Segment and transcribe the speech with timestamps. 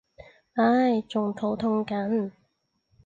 [0.55, 2.31] 唉仲肚痛緊